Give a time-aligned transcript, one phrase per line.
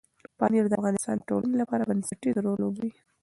[0.37, 2.91] پامیر د افغانستان د ټولنې لپاره بنسټيز رول لوبوي.